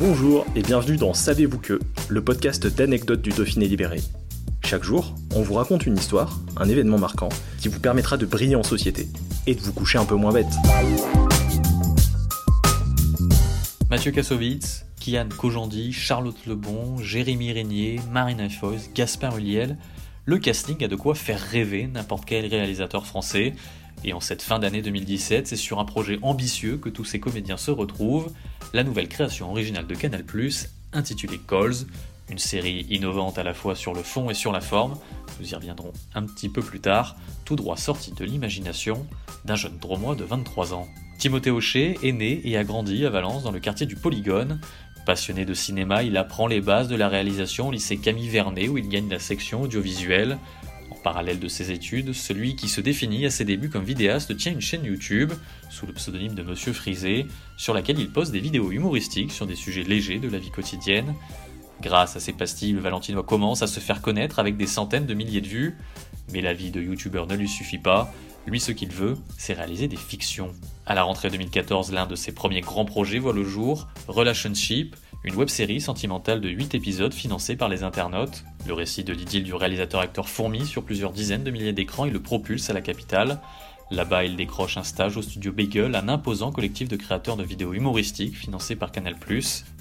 Bonjour 0.00 0.46
et 0.56 0.62
bienvenue 0.62 0.96
dans 0.96 1.12
Savez-vous 1.12 1.58
que, 1.58 1.78
le 2.08 2.24
podcast 2.24 2.66
d'anecdotes 2.66 3.20
du 3.20 3.28
Dauphiné 3.28 3.68
libéré. 3.68 4.00
Chaque 4.64 4.82
jour, 4.82 5.14
on 5.34 5.42
vous 5.42 5.52
raconte 5.52 5.84
une 5.84 5.98
histoire, 5.98 6.40
un 6.56 6.70
événement 6.70 6.96
marquant, 6.96 7.28
qui 7.58 7.68
vous 7.68 7.80
permettra 7.80 8.16
de 8.16 8.24
briller 8.24 8.56
en 8.56 8.62
société 8.62 9.08
et 9.46 9.54
de 9.54 9.60
vous 9.60 9.74
coucher 9.74 9.98
un 9.98 10.06
peu 10.06 10.14
moins 10.14 10.32
bête. 10.32 10.46
Mathieu 13.90 14.10
Kassovitz, 14.10 14.86
Kian 14.98 15.28
Kojandi, 15.36 15.92
Charlotte 15.92 16.46
Lebon, 16.46 16.96
Jérémy 16.96 17.52
Régnier, 17.52 18.00
Marina 18.10 18.48
Foyce, 18.48 18.88
Gaspard 18.94 19.36
Huliel, 19.36 19.76
le 20.24 20.38
casting 20.38 20.82
a 20.82 20.88
de 20.88 20.96
quoi 20.96 21.14
faire 21.14 21.40
rêver 21.40 21.86
n'importe 21.86 22.24
quel 22.24 22.46
réalisateur 22.46 23.04
français. 23.04 23.52
Et 24.04 24.12
en 24.12 24.20
cette 24.20 24.42
fin 24.42 24.58
d'année 24.58 24.82
2017, 24.82 25.46
c'est 25.46 25.56
sur 25.56 25.78
un 25.78 25.84
projet 25.84 26.18
ambitieux 26.22 26.78
que 26.78 26.88
tous 26.88 27.04
ces 27.04 27.20
comédiens 27.20 27.56
se 27.56 27.70
retrouvent, 27.70 28.32
la 28.72 28.84
nouvelle 28.84 29.08
création 29.08 29.50
originale 29.50 29.86
de 29.86 29.94
Canal+, 29.94 30.24
intitulée 30.92 31.40
Calls, 31.46 31.86
une 32.30 32.38
série 32.38 32.86
innovante 32.88 33.38
à 33.38 33.42
la 33.42 33.54
fois 33.54 33.74
sur 33.74 33.92
le 33.92 34.02
fond 34.02 34.30
et 34.30 34.34
sur 34.34 34.52
la 34.52 34.60
forme, 34.60 34.96
nous 35.40 35.50
y 35.50 35.54
reviendrons 35.54 35.92
un 36.14 36.24
petit 36.24 36.48
peu 36.48 36.62
plus 36.62 36.80
tard, 36.80 37.16
tout 37.44 37.56
droit 37.56 37.76
sorti 37.76 38.12
de 38.12 38.24
l'imagination 38.24 39.06
d'un 39.44 39.56
jeune 39.56 39.78
dromois 39.78 40.14
de 40.14 40.24
23 40.24 40.74
ans. 40.74 40.86
Timothée 41.18 41.50
Hochet 41.50 41.98
est 42.02 42.12
né 42.12 42.40
et 42.44 42.56
a 42.56 42.64
grandi 42.64 43.04
à 43.04 43.10
Valence 43.10 43.42
dans 43.42 43.50
le 43.50 43.60
quartier 43.60 43.86
du 43.86 43.96
Polygone. 43.96 44.60
Passionné 45.04 45.44
de 45.44 45.54
cinéma, 45.54 46.02
il 46.02 46.16
apprend 46.16 46.46
les 46.46 46.60
bases 46.60 46.88
de 46.88 46.96
la 46.96 47.08
réalisation 47.08 47.68
au 47.68 47.72
lycée 47.72 47.96
Camille 47.96 48.28
Vernet 48.28 48.68
où 48.68 48.78
il 48.78 48.88
gagne 48.88 49.08
la 49.08 49.18
section 49.18 49.62
audiovisuelle. 49.62 50.38
En 50.90 50.96
parallèle 50.96 51.38
de 51.38 51.48
ses 51.48 51.70
études, 51.70 52.12
celui 52.12 52.56
qui 52.56 52.68
se 52.68 52.80
définit 52.80 53.24
à 53.24 53.30
ses 53.30 53.44
débuts 53.44 53.70
comme 53.70 53.84
vidéaste 53.84 54.36
tient 54.36 54.52
une 54.52 54.60
chaîne 54.60 54.84
YouTube, 54.84 55.32
sous 55.70 55.86
le 55.86 55.92
pseudonyme 55.92 56.34
de 56.34 56.42
Monsieur 56.42 56.72
Frisé, 56.72 57.26
sur 57.56 57.74
laquelle 57.74 57.98
il 57.98 58.10
poste 58.10 58.32
des 58.32 58.40
vidéos 58.40 58.70
humoristiques 58.72 59.32
sur 59.32 59.46
des 59.46 59.54
sujets 59.54 59.84
légers 59.84 60.18
de 60.18 60.28
la 60.28 60.38
vie 60.38 60.50
quotidienne. 60.50 61.14
Grâce 61.80 62.16
à 62.16 62.20
ses 62.20 62.32
pastilles, 62.32 62.72
le 62.72 63.22
commence 63.22 63.62
à 63.62 63.66
se 63.66 63.80
faire 63.80 64.02
connaître 64.02 64.38
avec 64.38 64.56
des 64.56 64.66
centaines 64.66 65.06
de 65.06 65.14
milliers 65.14 65.40
de 65.40 65.46
vues. 65.46 65.76
Mais 66.32 66.42
la 66.42 66.52
vie 66.52 66.70
de 66.70 66.80
youtubeur 66.80 67.26
ne 67.26 67.34
lui 67.34 67.48
suffit 67.48 67.78
pas. 67.78 68.12
Lui, 68.46 68.60
ce 68.60 68.72
qu'il 68.72 68.90
veut, 68.90 69.16
c'est 69.38 69.54
réaliser 69.54 69.88
des 69.88 69.96
fictions. 69.96 70.52
À 70.86 70.94
la 70.94 71.02
rentrée 71.02 71.30
2014, 71.30 71.92
l'un 71.92 72.06
de 72.06 72.16
ses 72.16 72.32
premiers 72.32 72.60
grands 72.60 72.84
projets 72.84 73.18
voit 73.18 73.32
le 73.32 73.44
jour, 73.44 73.88
Relationship, 74.08 74.96
une 75.22 75.36
web-série 75.36 75.80
sentimentale 75.80 76.40
de 76.40 76.48
8 76.48 76.74
épisodes 76.74 77.12
financée 77.12 77.56
par 77.56 77.68
les 77.68 77.82
internautes. 77.82 78.44
Le 78.66 78.72
récit 78.72 79.04
de 79.04 79.12
l'idylle 79.12 79.44
du 79.44 79.52
réalisateur-acteur 79.52 80.28
fourmi 80.28 80.64
sur 80.64 80.82
plusieurs 80.82 81.12
dizaines 81.12 81.44
de 81.44 81.50
milliers 81.50 81.74
d'écrans 81.74 82.06
et 82.06 82.10
le 82.10 82.22
propulse 82.22 82.70
à 82.70 82.72
la 82.72 82.80
capitale. 82.80 83.40
Là-bas, 83.90 84.24
il 84.24 84.36
décroche 84.36 84.76
un 84.76 84.84
stage 84.84 85.16
au 85.16 85.22
studio 85.22 85.52
Bagel, 85.52 85.94
un 85.96 86.08
imposant 86.08 86.52
collectif 86.52 86.88
de 86.88 86.96
créateurs 86.96 87.36
de 87.36 87.42
vidéos 87.42 87.74
humoristiques 87.74 88.36
financé 88.36 88.76
par 88.76 88.92
Canal+, 88.92 89.16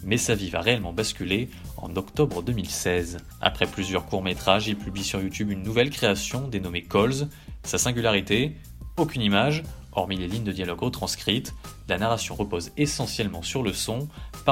mais 0.03 0.17
sa 0.17 0.35
vie 0.35 0.49
va 0.49 0.61
réellement 0.61 0.93
basculer 0.93 1.49
en 1.77 1.95
octobre 1.95 2.41
2016. 2.41 3.17
Après 3.39 3.67
plusieurs 3.67 4.07
courts-métrages, 4.07 4.67
il 4.67 4.75
publie 4.75 5.03
sur 5.03 5.21
YouTube 5.21 5.51
une 5.51 5.63
nouvelle 5.63 5.91
création 5.91 6.47
dénommée 6.47 6.83
Calls. 6.83 7.29
Sa 7.63 7.77
singularité 7.77 8.55
Aucune 8.97 9.21
image, 9.21 9.63
hormis 9.93 10.17
les 10.17 10.27
lignes 10.27 10.43
de 10.43 10.51
dialogue 10.51 10.81
retranscrites, 10.81 11.53
la 11.87 11.97
narration 11.97 12.35
repose 12.35 12.71
essentiellement 12.77 13.41
sur 13.41 13.63
le 13.63 13.73
son, 13.73 14.07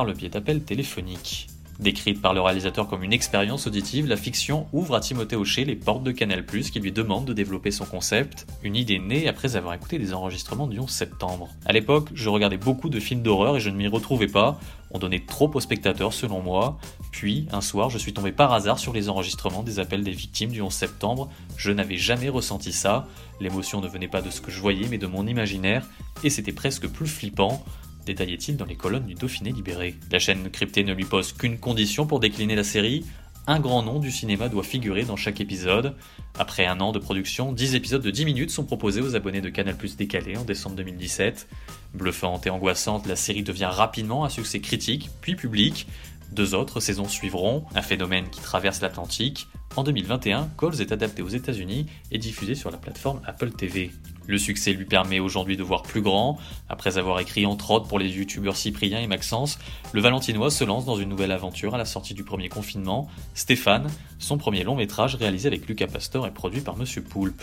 le 0.06 0.14
biais 0.14 0.30
d'appels 0.30 0.64
téléphoniques. 0.64 1.48
Décrite 1.80 2.24
par 2.24 2.34
le 2.34 2.42
réalisateur 2.42 2.88
comme 2.88 3.04
une 3.04 3.14
expérience 3.14 3.68
auditive, 3.68 4.08
la 4.08 4.18
fiction 4.18 4.66
ouvre 4.74 4.96
à 4.96 5.00
Timothée 5.00 5.36
Hochet 5.36 5.64
les 5.64 5.76
portes 5.76 6.04
de 6.04 6.12
Canal+, 6.12 6.44
qui 6.44 6.80
lui 6.80 6.92
demande 6.92 7.26
de 7.26 7.34
développer 7.34 7.70
son 7.70 7.86
concept, 7.86 8.48
une 8.64 8.76
idée 8.76 8.98
née 8.98 9.28
après 9.28 9.56
avoir 9.56 9.76
écouté 9.76 10.00
des 10.00 10.12
enregistrements 10.12 10.66
du 10.66 10.80
11 10.80 10.90
septembre. 10.90 11.50
À 11.68 11.74
l'époque, 11.74 12.10
je 12.16 12.30
regardais 12.30 12.58
beaucoup 12.58 12.90
de 12.90 13.00
films 13.00 13.22
d'horreur 13.22 13.58
et 13.58 13.60
je 13.60 13.70
ne 13.70 13.76
m'y 13.76 13.88
retrouvais 13.88 14.28
pas, 14.28 14.60
on 14.90 14.98
donnait 14.98 15.24
trop 15.24 15.52
aux 15.54 15.60
spectateurs 15.60 16.14
selon 16.14 16.42
moi, 16.42 16.80
puis 17.12 17.48
un 17.52 17.62
soir 17.62 17.92
je 17.92 18.00
suis 18.00 18.14
tombé 18.14 18.32
par 18.32 18.54
hasard 18.54 18.80
sur 18.80 18.92
les 18.92 19.08
enregistrements 19.08 19.62
des 19.62 19.78
appels 19.80 20.04
des 20.04 20.12
victimes 20.12 20.50
du 20.50 20.62
11 20.64 20.74
septembre, 20.74 21.30
je 21.58 21.72
n'avais 21.72 21.98
jamais 21.98 22.30
ressenti 22.30 22.74
ça, 22.74 23.08
l'émotion 23.40 23.82
ne 23.82 23.88
venait 23.88 24.08
pas 24.08 24.24
de 24.24 24.32
ce 24.32 24.42
que 24.42 24.50
je 24.50 24.60
voyais 24.60 24.88
mais 24.90 24.98
de 24.98 25.06
mon 25.06 25.28
imaginaire, 25.28 25.86
et 26.24 26.32
c'était 26.32 26.54
presque 26.54 26.88
plus 26.88 27.08
flippant, 27.08 27.64
détaillait-il 28.08 28.58
dans 28.58 28.66
les 28.66 28.76
colonnes 28.76 29.06
du 29.06 29.14
Dauphiné 29.14 29.52
libéré. 29.52 29.96
La 30.12 30.20
chaîne 30.20 30.50
cryptée 30.50 30.84
ne 30.84 30.94
lui 30.94 31.06
pose 31.06 31.34
qu'une 31.34 31.60
condition 31.60 32.08
pour 32.08 32.20
décliner 32.20 32.56
la 32.56 32.64
série, 32.64 33.06
un 33.50 33.62
grand 33.62 33.82
nom 33.82 34.00
du 34.00 34.12
cinéma 34.12 34.50
doit 34.50 34.64
figurer 34.64 35.04
dans 35.04 35.16
chaque 35.16 35.40
épisode. 35.40 35.96
Après 36.38 36.66
un 36.66 36.82
an 36.82 36.92
de 36.92 37.00
production, 37.00 37.54
10 37.54 37.76
épisodes 37.76 38.02
de 38.02 38.12
10 38.12 38.26
minutes 38.26 38.52
sont 38.52 38.66
proposés 38.66 39.02
aux 39.02 39.16
abonnés 39.16 39.40
de 39.40 39.48
Canal 39.50 39.78
Plus 39.78 39.96
décalé 39.96 40.36
en 40.36 40.44
décembre 40.44 40.76
2017. 40.76 41.48
Bluffante 41.94 42.46
et 42.46 42.50
angoissante, 42.50 43.08
la 43.08 43.16
série 43.16 43.44
devient 43.44 43.70
rapidement 43.72 44.26
un 44.26 44.30
succès 44.30 44.60
critique, 44.60 45.10
puis 45.22 45.36
public. 45.36 45.88
Deux 46.34 46.56
autres 46.56 46.82
saisons 46.82 47.08
suivront, 47.08 47.64
un 47.74 47.82
phénomène 47.82 48.30
qui 48.30 48.42
traverse 48.42 48.82
l'Atlantique. 48.82 49.48
En 49.78 49.84
2021, 49.84 50.50
Calls 50.60 50.82
est 50.82 50.92
adapté 50.92 51.22
aux 51.22 51.30
États-Unis 51.30 51.86
et 52.12 52.18
diffusé 52.18 52.54
sur 52.54 52.70
la 52.70 52.78
plateforme 52.78 53.22
Apple 53.26 53.52
TV. 53.52 53.92
Le 54.28 54.38
succès 54.38 54.74
lui 54.74 54.86
permet 54.86 55.20
aujourd'hui 55.20 55.58
de 55.58 55.64
voir 55.64 55.82
plus 55.82 56.02
grand. 56.02 56.38
Après 56.70 56.98
avoir 56.98 57.20
écrit 57.20 57.46
entre 57.46 57.72
autres 57.72 57.88
pour 57.88 57.98
les 57.98 58.10
youtubeurs 58.10 58.58
Cyprien 58.58 59.00
et 59.00 59.08
Maxence, 59.08 59.58
le 59.94 60.02
Valentinois 60.02 60.52
se 60.52 60.64
lance 60.64 60.86
dans 60.86 60.98
une 60.98 61.10
nouvelle 61.10 61.32
aventure 61.32 61.76
à 61.76 61.78
la 61.78 61.86
sortie 61.86 62.14
du 62.14 62.24
premier 62.24 62.50
confinement, 62.50 63.10
Stéphane, 63.34 63.88
son 64.20 64.38
premier 64.38 64.64
long 64.64 64.76
métrage 64.76 65.16
réalisé 65.16 65.48
avec 65.48 65.68
Lucas 65.68 65.88
Pastor 65.88 66.28
et 66.28 66.32
produit 66.32 66.62
par 66.62 66.76
Monsieur 66.76 67.02
Poulpe. 67.02 67.42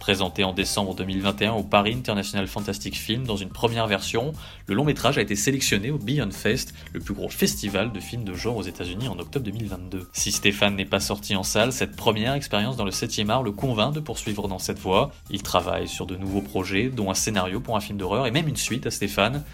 Présenté 0.00 0.44
en 0.44 0.54
décembre 0.54 0.94
2021 0.94 1.52
au 1.52 1.62
Paris 1.62 1.92
International 1.92 2.48
Fantastic 2.48 2.96
Film 2.96 3.26
dans 3.26 3.36
une 3.36 3.50
première 3.50 3.86
version, 3.86 4.32
le 4.66 4.74
long 4.74 4.84
métrage 4.84 5.18
a 5.18 5.20
été 5.20 5.36
sélectionné 5.36 5.90
au 5.90 5.98
Beyond 5.98 6.30
Fest, 6.30 6.74
le 6.94 7.00
plus 7.00 7.12
gros 7.12 7.28
festival 7.28 7.92
de 7.92 8.00
films 8.00 8.24
de 8.24 8.32
genre 8.32 8.56
aux 8.56 8.62
États-Unis 8.62 9.08
en 9.08 9.18
octobre 9.18 9.44
2022. 9.44 10.08
Si 10.14 10.32
Stéphane 10.32 10.74
n'est 10.74 10.86
pas 10.86 11.00
sorti 11.00 11.36
en 11.36 11.42
salle, 11.42 11.70
cette 11.70 11.96
première 11.96 12.32
expérience 12.32 12.78
dans 12.78 12.86
le 12.86 12.90
7e 12.92 13.28
art 13.28 13.42
le 13.42 13.52
convainc 13.52 13.92
de 13.92 14.00
poursuivre 14.00 14.48
dans 14.48 14.58
cette 14.58 14.78
voie. 14.78 15.12
Il 15.30 15.42
travaille 15.42 15.86
sur 15.86 16.06
de 16.06 16.16
nouveaux 16.16 16.40
projets, 16.40 16.88
dont 16.88 17.10
un 17.10 17.14
scénario 17.14 17.60
pour 17.60 17.76
un 17.76 17.80
film 17.80 17.98
d'horreur 17.98 18.26
et 18.26 18.30
même 18.30 18.48
une 18.48 18.56
suite 18.56 18.86
à 18.86 18.90
Stéphane. 18.90 19.44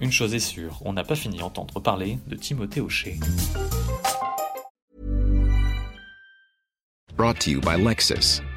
Une 0.00 0.12
chose 0.12 0.34
est 0.34 0.38
sûre, 0.38 0.82
on 0.84 0.92
n'a 0.92 1.04
pas 1.04 1.16
fini 1.16 1.38
d'entendre 1.38 1.80
parler 1.80 2.18
de 2.26 2.36
Timothée 2.36 2.82
Hochet. 2.82 3.18
Brought 7.16 7.38
to 7.38 7.50
you 7.50 7.60
by 7.62 7.78
Lexus. 7.78 8.42